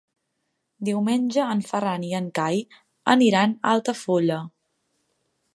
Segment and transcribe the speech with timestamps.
[0.87, 2.63] Diumenge en Ferran i en Cai
[3.17, 4.43] aniran a Altafulla.